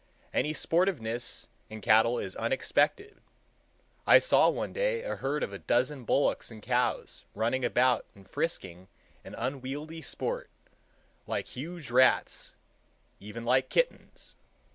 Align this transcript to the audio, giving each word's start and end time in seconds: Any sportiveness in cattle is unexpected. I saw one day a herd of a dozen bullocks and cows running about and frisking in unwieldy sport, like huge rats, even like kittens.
Any 0.33 0.51
sportiveness 0.51 1.45
in 1.69 1.79
cattle 1.79 2.17
is 2.17 2.35
unexpected. 2.35 3.21
I 4.07 4.17
saw 4.17 4.49
one 4.49 4.73
day 4.73 5.03
a 5.03 5.17
herd 5.17 5.43
of 5.43 5.53
a 5.53 5.59
dozen 5.59 6.05
bullocks 6.05 6.49
and 6.49 6.59
cows 6.59 7.23
running 7.35 7.63
about 7.63 8.05
and 8.15 8.27
frisking 8.27 8.87
in 9.23 9.35
unwieldy 9.35 10.01
sport, 10.01 10.49
like 11.27 11.49
huge 11.49 11.91
rats, 11.91 12.55
even 13.19 13.45
like 13.45 13.69
kittens. 13.69 14.35